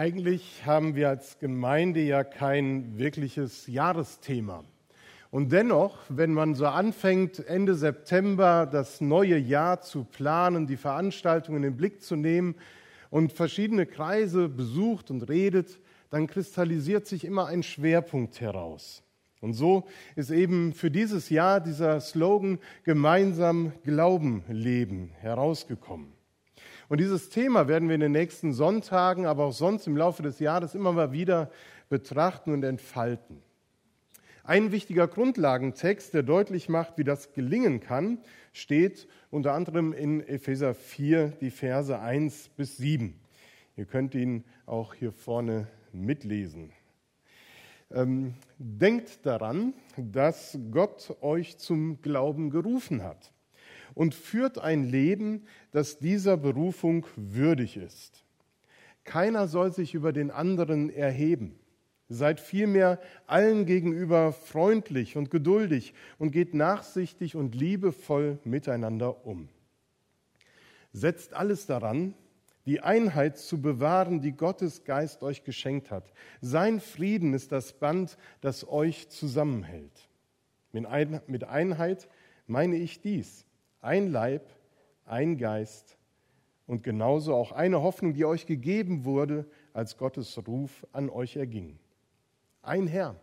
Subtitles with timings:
[0.00, 4.64] Eigentlich haben wir als Gemeinde ja kein wirkliches Jahresthema.
[5.30, 11.58] Und dennoch, wenn man so anfängt, Ende September das neue Jahr zu planen, die Veranstaltungen
[11.58, 12.54] in den Blick zu nehmen
[13.10, 19.02] und verschiedene Kreise besucht und redet, dann kristallisiert sich immer ein Schwerpunkt heraus.
[19.42, 26.19] Und so ist eben für dieses Jahr dieser Slogan gemeinsam Glauben leben herausgekommen.
[26.90, 30.40] Und dieses Thema werden wir in den nächsten Sonntagen, aber auch sonst im Laufe des
[30.40, 31.48] Jahres immer mal wieder
[31.88, 33.40] betrachten und entfalten.
[34.42, 38.18] Ein wichtiger Grundlagentext, der deutlich macht, wie das gelingen kann,
[38.52, 43.14] steht unter anderem in Epheser 4, die Verse 1 bis 7.
[43.76, 46.72] Ihr könnt ihn auch hier vorne mitlesen.
[47.92, 53.32] Ähm, denkt daran, dass Gott euch zum Glauben gerufen hat
[53.94, 58.24] und führt ein Leben, das dieser Berufung würdig ist.
[59.04, 61.58] Keiner soll sich über den anderen erheben.
[62.08, 69.48] Seid vielmehr allen gegenüber freundlich und geduldig und geht nachsichtig und liebevoll miteinander um.
[70.92, 72.14] Setzt alles daran,
[72.66, 76.12] die Einheit zu bewahren, die Gottes Geist euch geschenkt hat.
[76.40, 80.08] Sein Frieden ist das Band, das euch zusammenhält.
[80.72, 82.08] Mit Einheit
[82.46, 83.46] meine ich dies.
[83.80, 84.48] Ein Leib,
[85.04, 85.96] ein Geist
[86.66, 91.78] und genauso auch eine Hoffnung, die euch gegeben wurde, als Gottes Ruf an euch erging.
[92.62, 93.16] Ein Herr,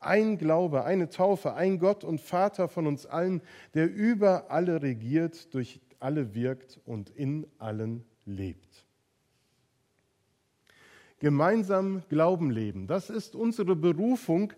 [0.00, 3.40] ein Glaube, eine Taufe, ein Gott und Vater von uns allen,
[3.74, 8.84] der über alle regiert, durch alle wirkt und in allen lebt.
[11.20, 14.52] Gemeinsam Glauben leben, das ist unsere Berufung,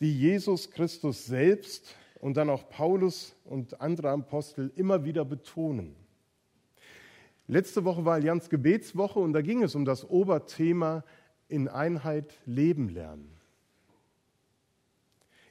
[0.00, 5.96] die Jesus Christus selbst und dann auch Paulus und andere Apostel immer wieder betonen.
[7.46, 11.02] Letzte Woche war Allianz Gebetswoche und da ging es um das Oberthema
[11.48, 13.36] in Einheit leben lernen.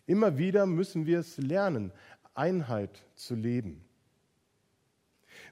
[0.06, 1.92] Immer wieder müssen wir es lernen,
[2.34, 3.84] Einheit zu leben.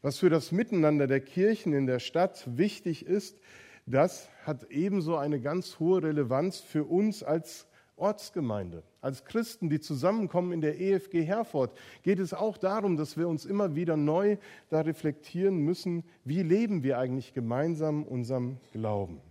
[0.02, 3.40] Was für das Miteinander der Kirchen in der Stadt wichtig ist,
[3.86, 7.68] das hat ebenso eine ganz hohe Relevanz für uns als
[7.98, 8.84] Ortsgemeinde.
[9.00, 13.46] Als Christen, die zusammenkommen in der EFG Herford, geht es auch darum, dass wir uns
[13.46, 14.38] immer wieder neu
[14.70, 19.22] da reflektieren müssen, wie leben wir eigentlich gemeinsam unserem Glauben.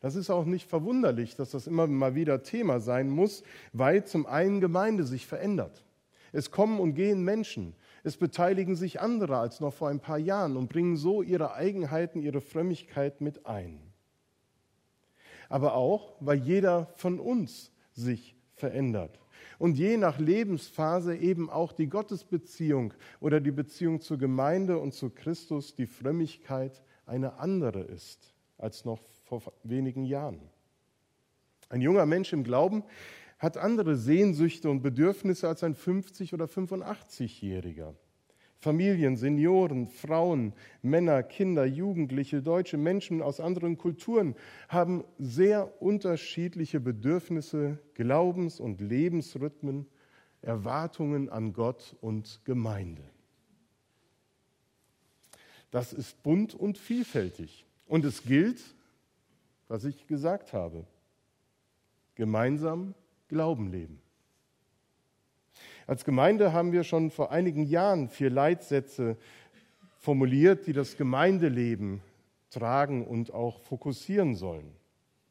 [0.00, 3.42] Das ist auch nicht verwunderlich, dass das immer mal wieder Thema sein muss,
[3.72, 5.84] weil zum einen Gemeinde sich verändert.
[6.32, 7.74] Es kommen und gehen Menschen.
[8.04, 12.20] Es beteiligen sich andere als noch vor ein paar Jahren und bringen so ihre Eigenheiten,
[12.20, 13.80] ihre Frömmigkeit mit ein
[15.48, 19.18] aber auch, weil jeder von uns sich verändert.
[19.58, 25.10] Und je nach Lebensphase eben auch die Gottesbeziehung oder die Beziehung zur Gemeinde und zu
[25.10, 30.40] Christus, die Frömmigkeit eine andere ist als noch vor wenigen Jahren.
[31.68, 32.84] Ein junger Mensch im Glauben
[33.38, 37.94] hat andere Sehnsüchte und Bedürfnisse als ein 50- oder 85-Jähriger.
[38.58, 40.52] Familien, Senioren, Frauen,
[40.82, 44.34] Männer, Kinder, Jugendliche, deutsche Menschen aus anderen Kulturen
[44.68, 49.86] haben sehr unterschiedliche Bedürfnisse, Glaubens- und Lebensrhythmen,
[50.42, 53.02] Erwartungen an Gott und Gemeinde.
[55.70, 57.66] Das ist bunt und vielfältig.
[57.86, 58.62] Und es gilt,
[59.68, 60.86] was ich gesagt habe,
[62.14, 62.94] gemeinsam
[63.28, 64.00] Glauben leben.
[65.86, 69.16] Als Gemeinde haben wir schon vor einigen Jahren vier Leitsätze
[69.98, 72.00] formuliert, die das Gemeindeleben
[72.50, 74.72] tragen und auch fokussieren sollen.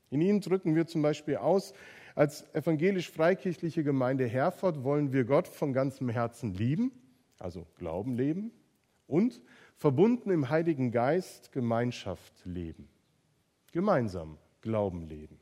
[0.09, 1.73] In ihnen drücken wir zum Beispiel aus,
[2.15, 6.91] als evangelisch-freikirchliche Gemeinde Herford wollen wir Gott von ganzem Herzen lieben,
[7.39, 8.51] also Glauben leben,
[9.07, 9.41] und
[9.75, 12.87] verbunden im Heiligen Geist Gemeinschaft leben.
[13.73, 15.37] Gemeinsam Glauben leben.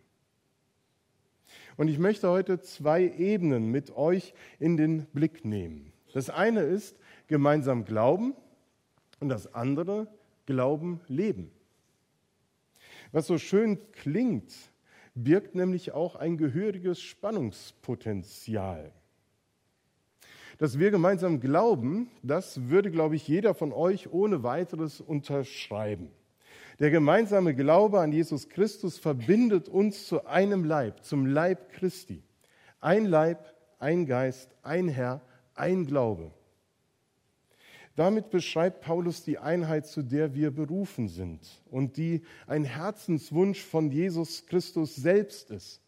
[1.77, 5.91] Und ich möchte heute zwei Ebenen mit euch in den Blick nehmen.
[6.13, 6.95] Das eine ist
[7.27, 8.35] gemeinsam Glauben
[9.19, 10.07] und das andere
[10.45, 11.51] Glauben leben.
[13.11, 14.53] Was so schön klingt,
[15.15, 18.91] birgt nämlich auch ein gehöriges Spannungspotenzial.
[20.57, 26.09] Dass wir gemeinsam glauben, das würde, glaube ich, jeder von euch ohne weiteres unterschreiben.
[26.83, 32.21] Der gemeinsame Glaube an Jesus Christus verbindet uns zu einem Leib, zum Leib Christi.
[32.81, 35.21] Ein Leib, ein Geist, ein Herr,
[35.55, 36.33] ein Glaube.
[37.95, 41.39] Damit beschreibt Paulus die Einheit, zu der wir berufen sind
[41.71, 45.81] und die ein Herzenswunsch von Jesus Christus selbst ist.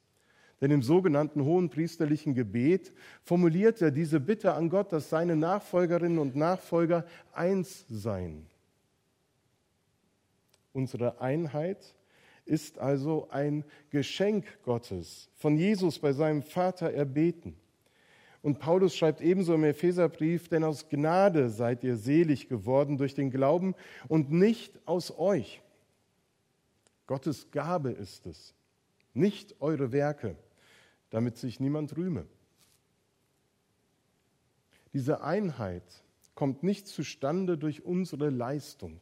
[0.61, 6.19] Denn im sogenannten hohen priesterlichen Gebet formuliert er diese Bitte an Gott, dass seine Nachfolgerinnen
[6.19, 8.47] und Nachfolger eins seien.
[10.75, 11.95] Unsere Einheit
[12.43, 17.55] ist also ein Geschenk Gottes, von Jesus bei seinem Vater erbeten.
[18.41, 23.31] Und Paulus schreibt ebenso im Epheserbrief, denn aus Gnade seid ihr selig geworden durch den
[23.31, 23.73] Glauben
[24.09, 25.61] und nicht aus euch.
[27.07, 28.53] Gottes Gabe ist es,
[29.13, 30.35] nicht eure Werke,
[31.09, 32.27] damit sich niemand rühme.
[34.91, 36.03] Diese Einheit
[36.35, 38.99] kommt nicht zustande durch unsere Leistung.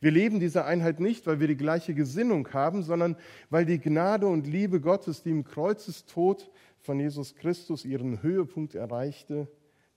[0.00, 3.16] Wir leben diese Einheit nicht, weil wir die gleiche Gesinnung haben, sondern
[3.50, 9.48] weil die Gnade und Liebe Gottes, die im Kreuzestod von Jesus Christus ihren Höhepunkt erreichte,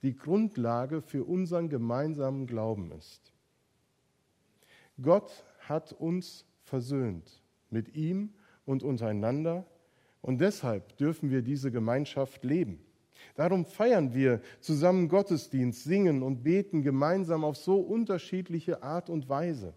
[0.04, 3.34] die Grundlage für unseren gemeinsamen Glauben ist.
[5.02, 8.34] Gott hat uns versöhnt mit ihm
[8.66, 9.66] und untereinander
[10.22, 12.80] und deshalb dürfen wir diese Gemeinschaft leben.
[13.36, 19.74] Darum feiern wir zusammen Gottesdienst, singen und beten gemeinsam auf so unterschiedliche Art und Weise.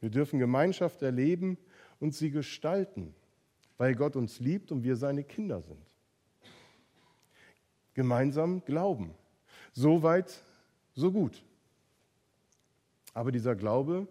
[0.00, 1.58] Wir dürfen Gemeinschaft erleben
[1.98, 3.14] und sie gestalten,
[3.78, 5.80] weil Gott uns liebt und wir seine Kinder sind.
[7.94, 9.14] Gemeinsam glauben.
[9.72, 10.40] So weit,
[10.94, 11.42] so gut.
[13.12, 14.06] Aber dieser Glaube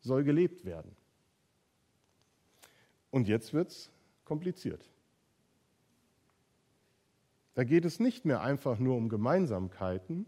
[0.00, 0.94] soll gelebt werden.
[3.10, 3.90] Und jetzt wird es
[4.24, 4.88] kompliziert.
[7.60, 10.24] Da geht es nicht mehr einfach nur um Gemeinsamkeiten,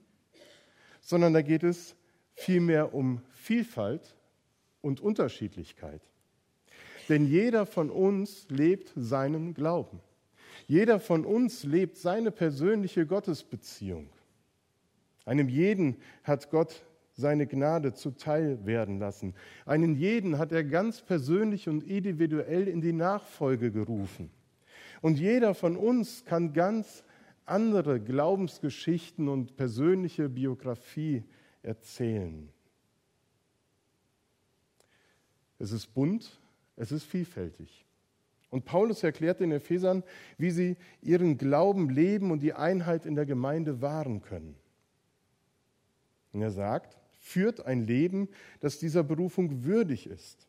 [1.00, 1.96] sondern da geht es
[2.34, 4.16] vielmehr um Vielfalt
[4.82, 6.02] und Unterschiedlichkeit.
[7.08, 10.00] Denn jeder von uns lebt seinen Glauben.
[10.66, 14.10] Jeder von uns lebt seine persönliche Gottesbeziehung.
[15.24, 16.84] Einem jeden hat Gott
[17.14, 19.32] seine Gnade zuteil werden lassen.
[19.64, 24.30] Einen jeden hat er ganz persönlich und individuell in die Nachfolge gerufen.
[25.00, 27.04] Und jeder von uns kann ganz
[27.46, 31.24] andere Glaubensgeschichten und persönliche Biografie
[31.62, 32.48] erzählen.
[35.58, 36.40] Es ist bunt,
[36.76, 37.86] es ist vielfältig.
[38.50, 40.02] Und Paulus erklärt den Ephesern,
[40.36, 44.56] wie sie ihren Glauben leben und die Einheit in der Gemeinde wahren können.
[46.32, 48.28] Und er sagt, führt ein Leben,
[48.60, 50.48] das dieser Berufung würdig ist.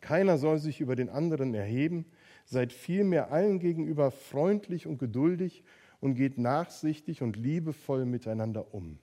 [0.00, 2.06] Keiner soll sich über den anderen erheben,
[2.46, 5.62] seid vielmehr allen gegenüber freundlich und geduldig
[6.00, 8.98] und geht nachsichtig und liebevoll miteinander um.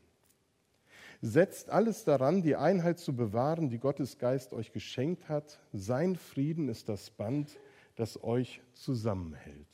[1.21, 5.59] Setzt alles daran, die Einheit zu bewahren, die Gottes Geist euch geschenkt hat.
[5.73, 7.57] Sein Frieden ist das Band,
[7.95, 9.67] das euch zusammenhält.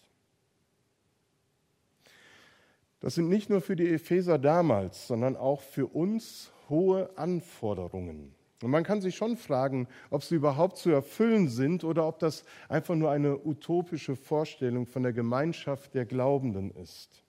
[3.02, 8.34] Das sind nicht nur für die Epheser damals, sondern auch für uns hohe Anforderungen.
[8.64, 12.46] Und man kann sich schon fragen, ob sie überhaupt zu erfüllen sind oder ob das
[12.70, 17.26] einfach nur eine utopische Vorstellung von der Gemeinschaft der Glaubenden ist.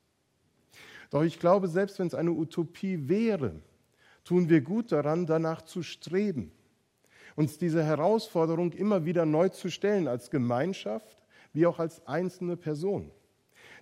[1.10, 3.60] Doch ich glaube, selbst wenn es eine Utopie wäre,
[4.24, 6.52] tun wir gut daran, danach zu streben,
[7.34, 11.20] uns diese Herausforderung immer wieder neu zu stellen, als Gemeinschaft
[11.52, 13.10] wie auch als einzelne Person.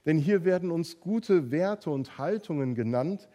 [0.07, 3.29] Denn hier werden uns gute Werte und Haltungen genannt,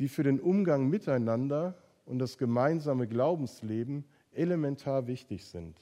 [0.00, 5.76] die für den Umgang miteinander und das gemeinsame Glaubensleben elementar wichtig sind.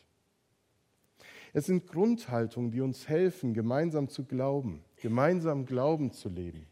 [1.53, 6.67] Es sind Grundhaltungen, die uns helfen, gemeinsam zu glauben, gemeinsam Glauben zu leben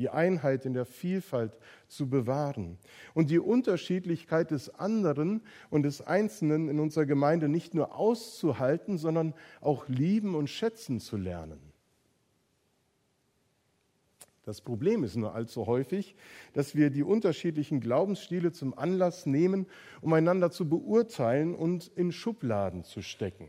[0.00, 2.78] die Einheit in der Vielfalt zu bewahren
[3.12, 9.34] und die Unterschiedlichkeit des anderen und des Einzelnen in unserer Gemeinde nicht nur auszuhalten, sondern
[9.60, 11.60] auch lieben und schätzen zu lernen.
[14.44, 16.16] Das Problem ist nur allzu häufig,
[16.54, 19.66] dass wir die unterschiedlichen Glaubensstile zum Anlass nehmen,
[20.00, 23.48] um einander zu beurteilen und in Schubladen zu stecken.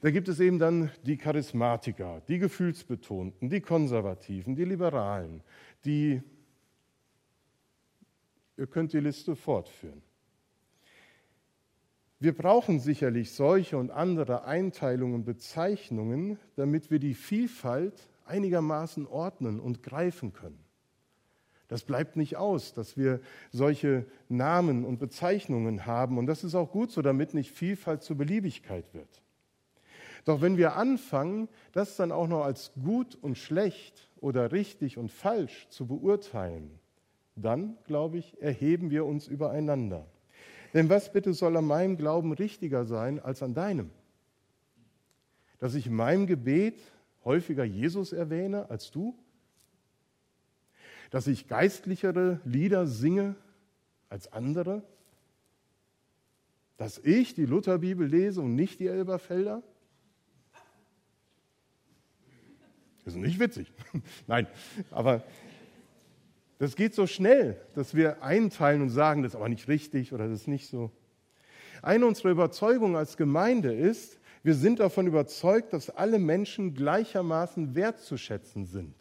[0.00, 5.42] Da gibt es eben dann die Charismatiker, die Gefühlsbetonten, die Konservativen, die Liberalen,
[5.84, 6.22] die,
[8.56, 10.02] ihr könnt die Liste fortführen.
[12.18, 19.82] Wir brauchen sicherlich solche und andere Einteilungen Bezeichnungen, damit wir die Vielfalt einigermaßen ordnen und
[19.82, 20.64] greifen können.
[21.68, 23.20] Das bleibt nicht aus, dass wir
[23.52, 26.18] solche Namen und Bezeichnungen haben.
[26.18, 29.22] Und das ist auch gut so, damit nicht Vielfalt zur Beliebigkeit wird.
[30.24, 35.12] Doch wenn wir anfangen, das dann auch noch als gut und schlecht oder richtig und
[35.12, 36.78] falsch zu beurteilen,
[37.36, 40.06] dann, glaube ich, erheben wir uns übereinander.
[40.74, 43.90] Denn was bitte soll an meinem Glauben richtiger sein als an deinem?
[45.58, 46.80] Dass ich in meinem Gebet
[47.24, 49.16] häufiger Jesus erwähne als du?
[51.10, 53.34] Dass ich geistlichere Lieder singe
[54.08, 54.82] als andere?
[56.76, 59.62] Dass ich die Lutherbibel lese und nicht die Elberfelder?
[63.04, 63.72] Das ist nicht witzig.
[64.26, 64.46] Nein,
[64.90, 65.24] aber
[66.58, 70.28] das geht so schnell, dass wir einteilen und sagen, das ist aber nicht richtig oder
[70.28, 70.92] das ist nicht so.
[71.82, 78.64] Eine unserer Überzeugungen als Gemeinde ist, wir sind davon überzeugt, dass alle Menschen gleichermaßen wertzuschätzen
[78.64, 78.94] sind.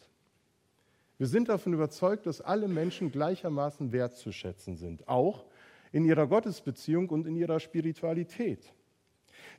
[1.17, 5.46] Wir sind davon überzeugt, dass alle Menschen gleichermaßen wertzuschätzen sind, auch
[5.91, 8.74] in ihrer Gottesbeziehung und in ihrer Spiritualität.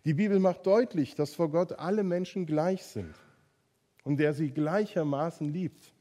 [0.05, 3.15] Die Bibel macht deutlich, dass vor Gott alle Menschen gleich sind
[4.05, 5.93] und der sie gleichermaßen liebt.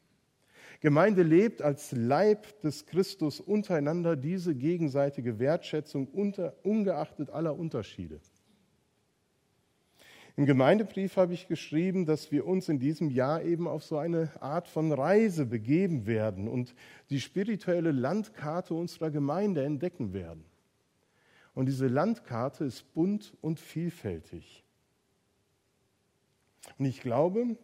[0.81, 8.21] Gemeinde lebt als Leib des Christus untereinander diese gegenseitige Wertschätzung unter, ungeachtet aller Unterschiede.
[10.39, 14.31] Im Gemeindebrief habe ich geschrieben, dass wir uns in diesem Jahr eben auf so eine
[14.41, 16.73] Art von Reise begeben werden und
[17.09, 20.45] die spirituelle Landkarte unserer Gemeinde entdecken werden.
[21.53, 24.63] Und diese Landkarte ist bunt und vielfältig.
[26.77, 27.57] Und ich glaube,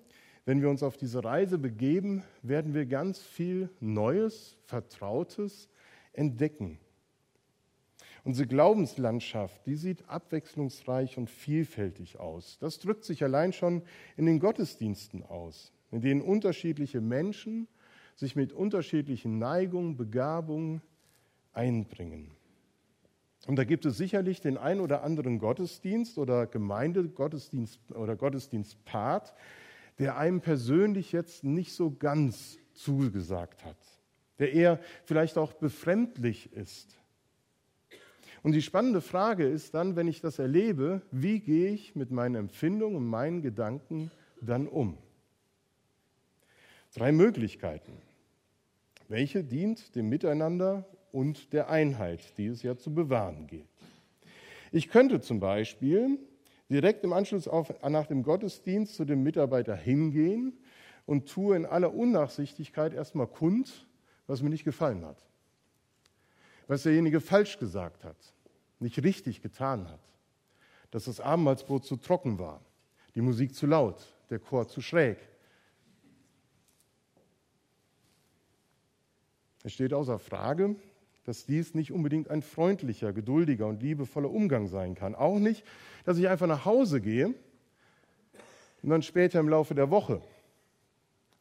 [0.44, 5.70] wenn wir uns auf diese Reise begeben, werden wir ganz viel Neues, Vertrautes
[6.12, 6.78] entdecken.
[8.26, 12.58] Unsere Glaubenslandschaft, die sieht abwechslungsreich und vielfältig aus.
[12.60, 13.84] Das drückt sich allein schon
[14.18, 17.68] in den Gottesdiensten aus, in denen unterschiedliche Menschen
[18.16, 20.82] sich mit unterschiedlichen Neigungen, Begabungen
[21.54, 22.32] einbringen.
[23.46, 29.36] Und da gibt es sicherlich den ein oder anderen Gottesdienst oder Gemeindegottesdienst oder Gottesdienstpart,
[30.00, 33.78] der einem persönlich jetzt nicht so ganz zugesagt hat,
[34.40, 36.98] der eher vielleicht auch befremdlich ist.
[38.46, 42.36] Und die spannende Frage ist dann, wenn ich das erlebe, wie gehe ich mit meinen
[42.36, 45.00] Empfindungen und meinen Gedanken dann um?
[46.94, 47.94] Drei Möglichkeiten.
[49.08, 53.66] Welche dient dem Miteinander und der Einheit, die es ja zu bewahren gilt?
[54.72, 56.20] Ich könnte zum Beispiel
[56.70, 60.54] direkt im Anschluss auf, nach dem Gottesdienst zu dem Mitarbeiter hingehen
[61.08, 63.88] und tue in aller Unnachsichtigkeit erstmal kund,
[64.28, 65.18] was mir nicht gefallen hat,
[66.68, 68.35] was derjenige falsch gesagt hat
[68.86, 70.00] nicht richtig getan hat,
[70.92, 72.62] dass das Abendmahlsbrot zu trocken war,
[73.16, 75.18] die Musik zu laut, der Chor zu schräg.
[79.64, 80.76] Es steht außer Frage,
[81.26, 85.16] dass dies nicht unbedingt ein freundlicher, geduldiger und liebevoller Umgang sein kann.
[85.16, 85.66] Auch nicht,
[86.06, 87.34] dass ich einfach nach Hause gehe
[88.84, 90.22] und dann später im Laufe der Woche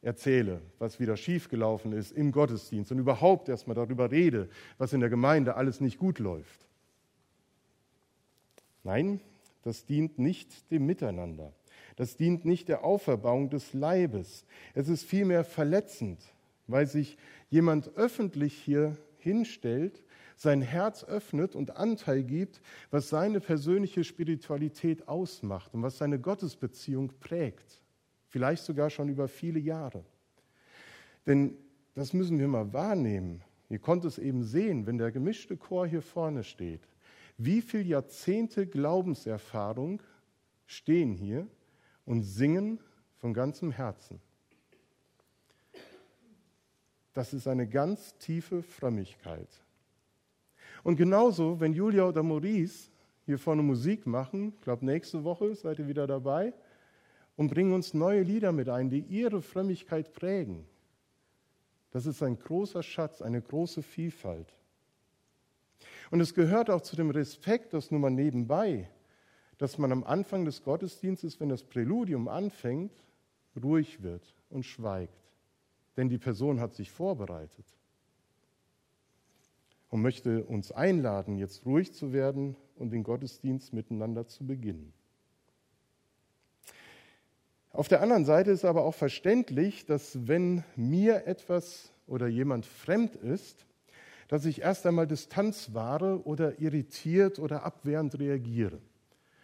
[0.01, 4.49] erzähle, was wieder schiefgelaufen ist im Gottesdienst und überhaupt erstmal darüber rede,
[4.79, 6.65] was in der Gemeinde alles nicht gut läuft.
[8.85, 9.19] Nein,
[9.63, 11.51] das dient nicht dem Miteinander.
[11.95, 14.45] Das dient nicht der Auferbauung des Leibes.
[14.75, 16.21] Es ist vielmehr verletzend,
[16.67, 17.17] weil sich
[17.49, 20.03] jemand öffentlich hier hinstellt,
[20.37, 22.61] sein Herz öffnet und Anteil gibt,
[22.91, 27.81] was seine persönliche Spiritualität ausmacht und was seine Gottesbeziehung prägt.
[28.27, 30.05] Vielleicht sogar schon über viele Jahre.
[31.25, 31.57] Denn
[31.95, 33.41] das müssen wir mal wahrnehmen.
[33.69, 36.81] Ihr konntet es eben sehen, wenn der gemischte Chor hier vorne steht.
[37.37, 40.01] Wie viele Jahrzehnte Glaubenserfahrung
[40.65, 41.47] stehen hier
[42.05, 42.79] und singen
[43.17, 44.21] von ganzem Herzen?
[47.13, 49.49] Das ist eine ganz tiefe Frömmigkeit.
[50.83, 52.89] Und genauso, wenn Julia oder Maurice
[53.25, 56.53] hier vorne Musik machen, ich glaube nächste Woche seid ihr wieder dabei,
[57.37, 60.65] und bringen uns neue Lieder mit ein, die ihre Frömmigkeit prägen.
[61.91, 64.53] Das ist ein großer Schatz, eine große Vielfalt.
[66.11, 68.89] Und es gehört auch zu dem Respekt, das nur mal nebenbei,
[69.57, 72.91] dass man am Anfang des Gottesdienstes, wenn das Präludium anfängt,
[73.61, 75.13] ruhig wird und schweigt.
[75.97, 77.65] Denn die Person hat sich vorbereitet
[79.89, 84.93] und möchte uns einladen, jetzt ruhig zu werden und den Gottesdienst miteinander zu beginnen.
[87.71, 93.15] Auf der anderen Seite ist aber auch verständlich, dass wenn mir etwas oder jemand fremd
[93.15, 93.65] ist,
[94.27, 98.79] dass ich erst einmal Distanz wahre oder irritiert oder abwehrend reagiere.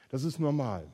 [0.09, 0.87] Das ist normal.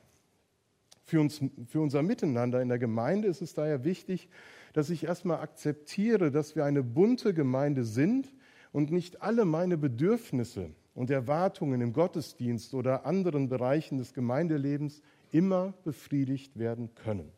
[1.06, 4.28] Für, uns, für unser Miteinander in der Gemeinde ist es daher wichtig,
[4.74, 8.34] dass ich erstmal akzeptiere, dass wir eine bunte Gemeinde sind
[8.74, 15.02] und nicht alle meine Bedürfnisse und Erwartungen im Gottesdienst oder anderen Bereichen des Gemeindelebens
[15.32, 17.32] immer befriedigt werden können.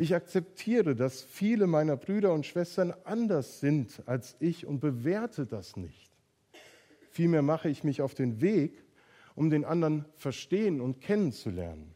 [0.00, 5.76] Ich akzeptiere, dass viele meiner Brüder und Schwestern anders sind als ich und bewerte das
[5.76, 6.12] nicht.
[7.10, 8.84] Vielmehr mache ich mich auf den Weg,
[9.34, 11.94] um den anderen verstehen und kennenzulernen.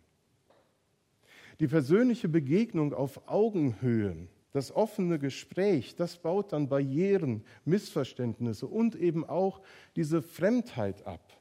[1.60, 9.24] Die persönliche Begegnung auf Augenhöhe, das offene Gespräch, das baut dann Barrieren, Missverständnisse und eben
[9.24, 9.60] auch
[9.94, 11.40] diese Fremdheit ab.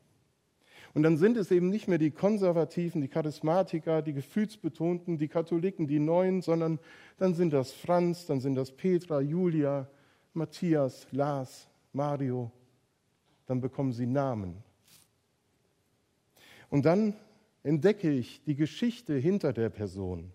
[0.94, 5.88] Und dann sind es eben nicht mehr die Konservativen, die Charismatiker, die Gefühlsbetonten, die Katholiken,
[5.88, 6.80] die Neuen, sondern
[7.18, 9.88] dann sind das Franz, dann sind das Petra, Julia,
[10.34, 12.52] Matthias, Lars, Mario.
[13.46, 14.64] Dann bekommen sie Namen.
[16.70, 17.14] Und dann
[17.64, 20.32] entdecke ich die Geschichte hinter der Person.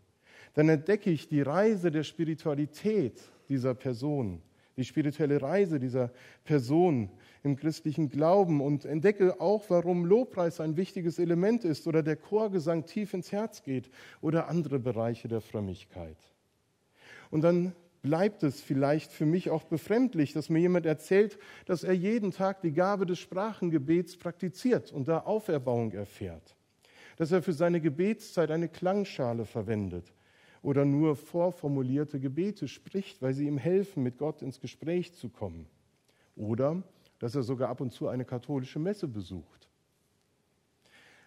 [0.54, 4.40] Dann entdecke ich die Reise der Spiritualität dieser Person,
[4.76, 6.10] die spirituelle Reise dieser
[6.44, 7.08] Person
[7.42, 12.84] im christlichen Glauben und entdecke auch, warum Lobpreis ein wichtiges Element ist oder der Chorgesang
[12.84, 13.90] tief ins Herz geht
[14.20, 16.18] oder andere Bereiche der Frömmigkeit.
[17.30, 21.94] Und dann bleibt es vielleicht für mich auch befremdlich, dass mir jemand erzählt, dass er
[21.94, 26.54] jeden Tag die Gabe des Sprachengebets praktiziert und da Auferbauung erfährt,
[27.16, 30.12] dass er für seine Gebetszeit eine Klangschale verwendet
[30.66, 35.66] oder nur vorformulierte Gebete spricht, weil sie ihm helfen, mit Gott ins Gespräch zu kommen,
[36.34, 36.82] oder
[37.20, 39.68] dass er sogar ab und zu eine katholische Messe besucht.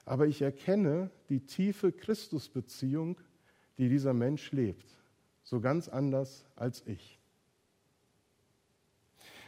[0.05, 3.17] Aber ich erkenne die tiefe Christusbeziehung,
[3.77, 5.00] die dieser Mensch lebt
[5.50, 7.17] so ganz anders als ich.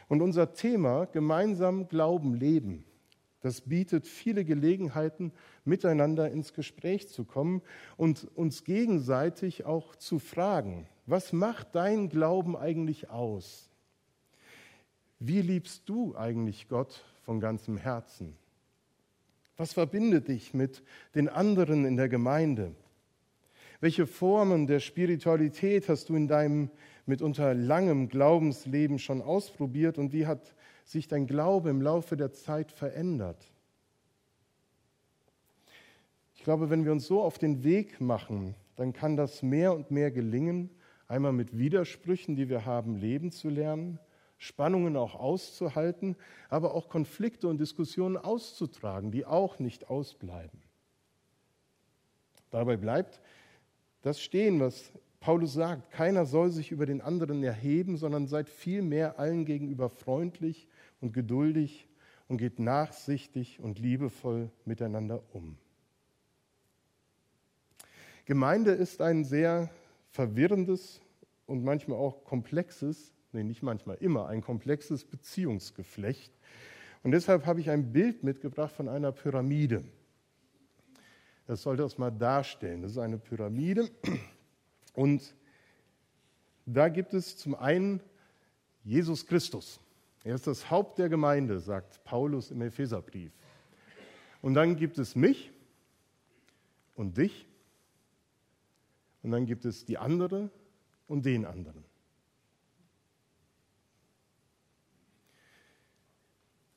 [0.08, 2.84] Und unser Thema gemeinsam Glauben leben,
[3.42, 5.32] das bietet viele Gelegenheiten,
[5.64, 7.60] miteinander ins Gespräch zu kommen
[7.96, 13.68] und uns gegenseitig auch zu fragen, was macht dein Glauben eigentlich aus?
[15.18, 18.36] Wie liebst du eigentlich Gott von ganzem Herzen?
[19.56, 20.82] Was verbindet dich mit
[21.14, 22.74] den anderen in der Gemeinde?
[23.80, 26.70] Welche Formen der Spiritualität hast du in deinem
[27.04, 32.72] mitunter langem Glaubensleben schon ausprobiert und wie hat sich dein Glaube im Laufe der Zeit
[32.72, 33.52] verändert?
[36.34, 39.90] Ich glaube, wenn wir uns so auf den Weg machen, dann kann das mehr und
[39.90, 40.70] mehr gelingen,
[41.06, 43.98] einmal mit Widersprüchen, die wir haben, leben zu lernen,
[44.38, 46.16] Spannungen auch auszuhalten,
[46.48, 50.60] aber auch Konflikte und Diskussionen auszutragen, die auch nicht ausbleiben.
[52.50, 53.20] Dabei bleibt,
[54.02, 55.92] das stehen, was Paulus sagt.
[55.92, 60.66] Keiner soll sich über den anderen erheben, sondern seid vielmehr allen gegenüber freundlich
[61.02, 61.86] und geduldig
[62.28, 65.58] und geht nachsichtig und liebevoll miteinander um.
[68.24, 69.68] Gemeinde ist ein sehr
[70.10, 71.02] verwirrendes
[71.46, 76.32] und manchmal auch komplexes, nee, nicht manchmal, immer ein komplexes Beziehungsgeflecht.
[77.02, 79.84] Und deshalb habe ich ein Bild mitgebracht von einer Pyramide.
[81.46, 82.82] Das sollte das mal darstellen.
[82.82, 83.90] Das ist eine Pyramide.
[84.94, 85.34] Und
[86.64, 88.00] da gibt es zum einen
[88.84, 89.81] Jesus Christus.
[90.24, 93.32] Er ist das Haupt der Gemeinde, sagt Paulus im Epheserbrief.
[94.40, 95.52] Und dann gibt es mich
[96.94, 97.48] und dich.
[99.22, 100.50] Und dann gibt es die andere
[101.06, 101.84] und den anderen.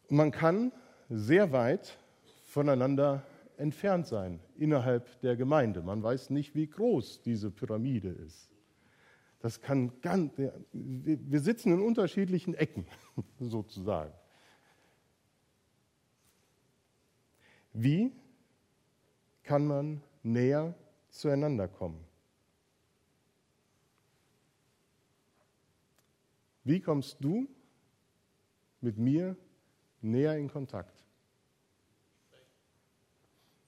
[0.08, 0.72] Und man kann
[1.10, 1.98] sehr weit
[2.46, 3.26] voneinander
[3.58, 5.82] entfernt sein innerhalb der Gemeinde.
[5.82, 8.55] Man weiß nicht, wie groß diese Pyramide ist.
[9.40, 10.34] Das kann ganz,
[10.72, 12.88] wir sitzen in unterschiedlichen Ecken
[13.40, 14.14] sozusagen.
[17.74, 18.12] Wie
[19.44, 20.74] kann man näher
[21.10, 22.04] zueinander kommen?
[26.64, 27.48] Wie kommst du
[28.82, 29.38] mit mir
[30.02, 31.04] näher in Kontakt?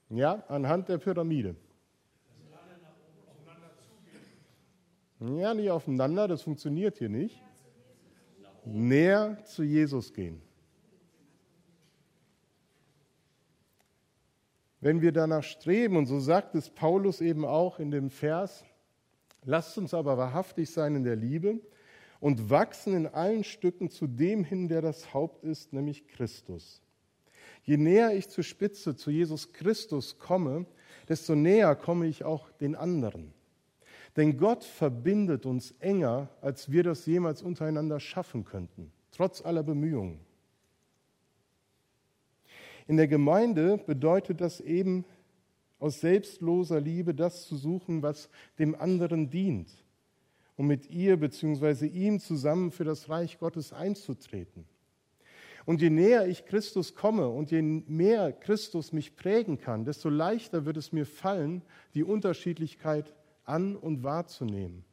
[0.08, 1.54] Ja, anhand der Pyramide.
[5.20, 7.42] Ja, nicht aufeinander, das funktioniert hier nicht.
[8.64, 10.40] Näher zu Jesus gehen.
[14.80, 18.64] Wenn wir danach streben, und so sagt es Paulus eben auch in dem Vers,
[19.44, 21.60] lasst uns aber wahrhaftig sein in der Liebe
[22.20, 26.80] und wachsen in allen Stücken zu dem hin, der das Haupt ist, nämlich Christus.
[27.64, 30.66] Je näher ich zur Spitze, zu Jesus Christus komme,
[31.08, 33.34] desto näher komme ich auch den anderen.
[34.16, 40.20] Denn Gott verbindet uns enger, als wir das jemals untereinander schaffen könnten, trotz aller Bemühungen.
[42.86, 45.04] In der Gemeinde bedeutet das eben,
[45.78, 49.70] aus selbstloser Liebe das zu suchen, was dem anderen dient,
[50.56, 51.86] um mit ihr bzw.
[51.86, 54.64] ihm zusammen für das Reich Gottes einzutreten.
[55.66, 60.64] Und je näher ich Christus komme und je mehr Christus mich prägen kann, desto leichter
[60.64, 61.62] wird es mir fallen,
[61.94, 63.14] die Unterschiedlichkeit
[63.48, 64.84] an und wahrzunehmen.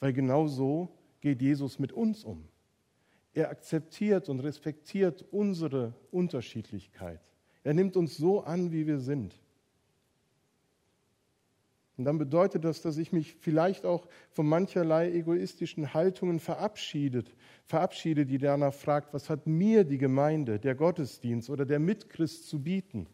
[0.00, 0.88] Weil genau so
[1.20, 2.44] geht Jesus mit uns um.
[3.34, 7.20] Er akzeptiert und respektiert unsere Unterschiedlichkeit.
[7.62, 9.34] Er nimmt uns so an, wie wir sind.
[11.98, 17.34] Und dann bedeutet das, dass ich mich vielleicht auch von mancherlei egoistischen Haltungen verabschiedet,
[17.66, 22.62] verabschiede, die danach fragt, was hat mir die Gemeinde, der Gottesdienst oder der Mitchrist zu
[22.62, 23.08] bieten,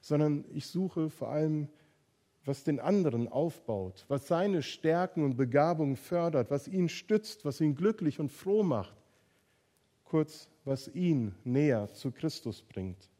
[0.00, 1.68] sondern ich suche vor allem,
[2.44, 7.74] was den anderen aufbaut, was seine Stärken und Begabungen fördert, was ihn stützt, was ihn
[7.74, 8.94] glücklich und froh macht,
[10.04, 13.10] kurz, was ihn näher zu Christus bringt.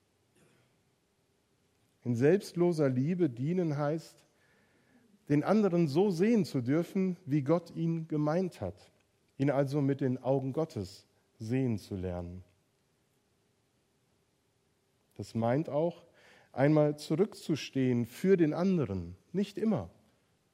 [2.05, 4.17] In selbstloser Liebe dienen heißt,
[5.31, 8.91] den anderen so sehen zu dürfen, wie Gott ihn gemeint hat,
[9.39, 11.07] ihn also mit den Augen Gottes
[11.39, 12.45] sehen zu lernen.
[15.17, 16.05] Das meint auch,
[16.57, 19.91] einmal zurückzustehen für den anderen, nicht immer,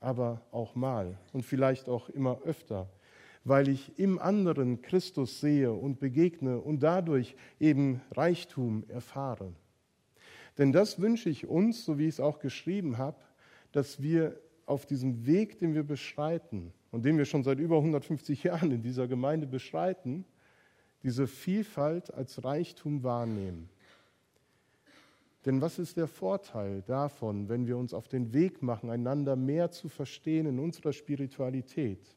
[0.00, 2.88] aber auch mal und vielleicht auch immer öfter,
[3.44, 9.52] weil ich im anderen Christus sehe und begegne und dadurch eben Reichtum erfahre.
[10.58, 13.18] Denn das wünsche ich uns, so wie ich es auch geschrieben habe,
[13.72, 18.42] dass wir auf diesem Weg, den wir beschreiten und den wir schon seit über 150
[18.44, 20.24] Jahren in dieser Gemeinde beschreiten,
[21.02, 23.70] diese Vielfalt als Reichtum wahrnehmen.
[25.46, 29.70] Denn was ist der Vorteil davon, wenn wir uns auf den Weg machen, einander mehr
[29.70, 32.14] zu verstehen in unserer Spiritualität?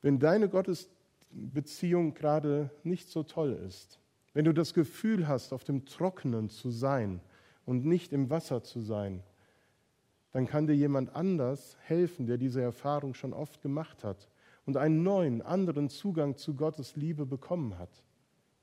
[0.00, 3.98] Wenn deine Gottesbeziehung gerade nicht so toll ist,
[4.32, 7.20] wenn du das Gefühl hast, auf dem Trockenen zu sein
[7.64, 9.22] und nicht im Wasser zu sein,
[10.32, 14.28] dann kann dir jemand anders helfen, der diese Erfahrung schon oft gemacht hat
[14.66, 18.02] und einen neuen, anderen Zugang zu Gottes Liebe bekommen hat.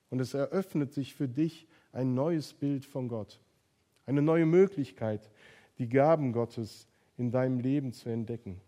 [0.10, 3.40] Und es eröffnet sich für dich ein neues Bild von Gott,
[4.06, 5.30] eine neue Möglichkeit,
[5.78, 8.62] die Gaben Gottes in deinem Leben zu entdecken.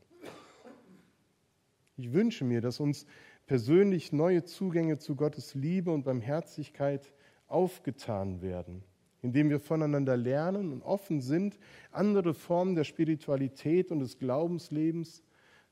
[1.98, 3.06] Ich wünsche mir, dass uns
[3.46, 7.12] persönlich neue Zugänge zu Gottes Liebe und Barmherzigkeit
[7.48, 8.84] aufgetan werden
[9.24, 11.58] indem wir voneinander lernen und offen sind,
[11.92, 15.24] andere Formen der Spiritualität und des Glaubenslebens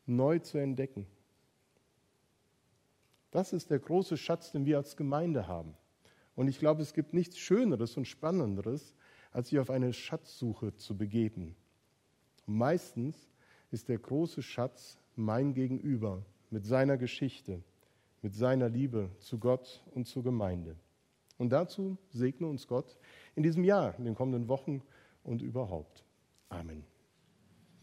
[0.06, 1.06] neu zu entdecken.
[3.30, 5.76] Das ist der große Schatz, den wir als Gemeinde haben.
[6.42, 8.96] Und ich glaube, es gibt nichts Schöneres und Spannenderes,
[9.32, 11.56] als sich auf eine Schatzsuche zu begeben.
[12.48, 13.30] Und meistens
[13.70, 17.62] ist der große Schatz mein Gegenüber mit seiner Geschichte,
[18.24, 20.76] mit seiner Liebe zu Gott und zur Gemeinde.
[21.38, 22.98] Und dazu segne uns Gott
[23.36, 24.82] in diesem Jahr, in den kommenden Wochen
[25.24, 26.04] und überhaupt.
[26.50, 26.91] Amen.